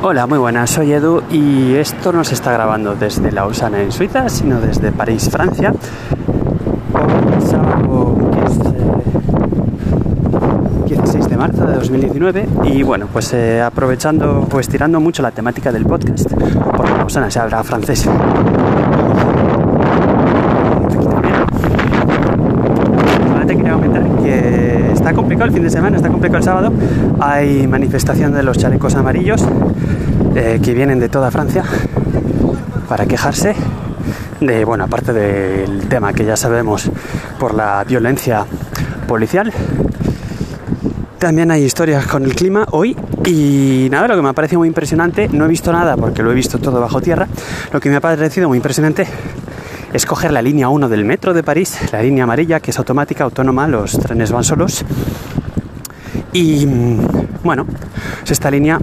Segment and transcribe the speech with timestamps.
[0.00, 4.28] Hola, muy buenas, soy Edu y esto no se está grabando desde Lausana en Suiza,
[4.28, 5.74] sino desde París, Francia.
[6.94, 8.92] Hoy sábado que es, eh,
[10.86, 15.72] 16 de marzo de 2019 y bueno, pues eh, aprovechando, pues tirando mucho la temática
[15.72, 16.32] del podcast,
[16.76, 18.06] porque Lausana se habla francés.
[20.86, 21.34] Aquí también.
[23.26, 26.72] Solamente quería comentar que está complicado el fin de semana, está complicado el sábado.
[27.18, 29.42] Hay manifestación de los chalecos amarillos
[30.34, 31.64] eh, que vienen de toda Francia
[32.90, 33.54] para quejarse
[34.38, 36.90] de, bueno, aparte del tema que ya sabemos
[37.38, 38.44] por la violencia
[39.06, 39.50] policial.
[41.18, 42.94] También hay historias con el clima hoy
[43.24, 46.32] y nada, lo que me ha parecido muy impresionante, no he visto nada porque lo
[46.32, 47.28] he visto todo bajo tierra,
[47.72, 49.06] lo que me ha parecido muy impresionante
[49.92, 53.24] es coger la línea 1 del metro de París, la línea amarilla, que es automática,
[53.24, 54.84] autónoma, los trenes van solos.
[56.32, 56.98] Y mm,
[57.42, 58.78] bueno, pues esta línea,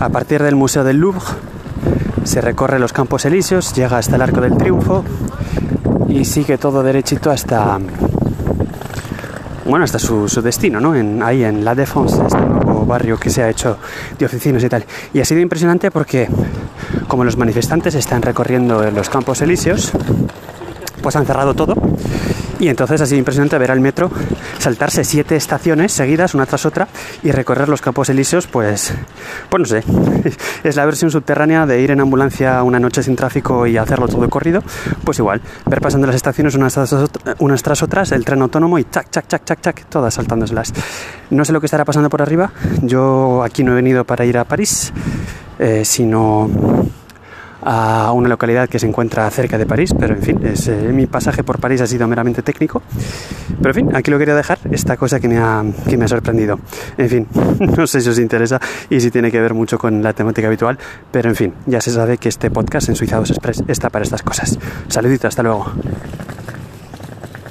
[0.00, 1.20] a partir del Museo del Louvre,
[2.24, 5.04] se recorre los Campos Elíseos, llega hasta el Arco del Triunfo
[6.08, 7.78] y sigue todo derechito hasta
[9.66, 10.94] bueno, hasta su, su destino, ¿no?
[10.94, 13.78] En, ahí en La Défense, este nuevo barrio que se ha hecho
[14.18, 14.84] de oficinas y tal.
[15.12, 16.28] Y ha sido impresionante porque
[17.14, 19.92] como los manifestantes están recorriendo los Campos Elíseos,
[21.00, 21.76] pues han cerrado todo.
[22.58, 24.10] Y entonces ha sido impresionante ver al metro
[24.58, 26.88] saltarse siete estaciones seguidas, una tras otra,
[27.22, 28.92] y recorrer los Campos Elíseos, pues,
[29.48, 29.84] pues no sé,
[30.64, 34.28] es la versión subterránea de ir en ambulancia una noche sin tráfico y hacerlo todo
[34.28, 34.60] corrido,
[35.04, 38.76] pues igual, ver pasando las estaciones unas tras, otra- unas tras otras, el tren autónomo
[38.80, 40.72] y chac, chac, chac, chac, chac, todas saltándoselas.
[41.30, 42.50] No sé lo que estará pasando por arriba,
[42.82, 44.92] yo aquí no he venido para ir a París,
[45.58, 46.48] eh, sino
[47.64, 51.06] a una localidad que se encuentra cerca de París, pero en fin, es, eh, mi
[51.06, 52.82] pasaje por París ha sido meramente técnico.
[53.58, 56.08] Pero en fin, aquí lo quería dejar, esta cosa que me ha, que me ha
[56.08, 56.58] sorprendido.
[56.98, 57.26] En fin,
[57.76, 60.78] no sé si os interesa y si tiene que ver mucho con la temática habitual,
[61.10, 64.04] pero en fin, ya se sabe que este podcast en Suiza 2 Express está para
[64.04, 64.58] estas cosas.
[64.88, 65.72] Saludito, hasta luego.